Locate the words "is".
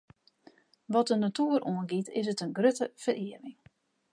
2.19-2.27